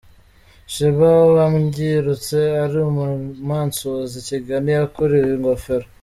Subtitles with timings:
[0.73, 5.87] Sheebah wabyirutse ari umumansuzi i Kigali yakuriwe ingofero.